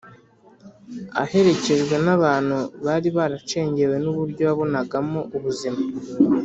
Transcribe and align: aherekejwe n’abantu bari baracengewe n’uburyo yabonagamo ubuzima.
aherekejwe 1.21 1.95
n’abantu 2.05 2.57
bari 2.85 3.09
baracengewe 3.17 3.95
n’uburyo 4.03 4.41
yabonagamo 4.49 5.19
ubuzima. 5.35 5.81